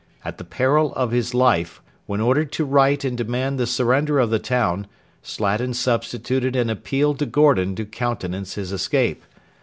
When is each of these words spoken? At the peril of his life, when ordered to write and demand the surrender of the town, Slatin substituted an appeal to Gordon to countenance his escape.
At 0.25 0.39
the 0.39 0.43
peril 0.43 0.95
of 0.95 1.11
his 1.11 1.35
life, 1.35 1.79
when 2.07 2.21
ordered 2.21 2.51
to 2.53 2.65
write 2.65 3.05
and 3.05 3.15
demand 3.15 3.59
the 3.59 3.67
surrender 3.67 4.17
of 4.17 4.31
the 4.31 4.39
town, 4.39 4.87
Slatin 5.21 5.75
substituted 5.75 6.55
an 6.55 6.71
appeal 6.71 7.13
to 7.13 7.25
Gordon 7.27 7.75
to 7.75 7.85
countenance 7.85 8.55
his 8.55 8.71
escape. 8.71 9.23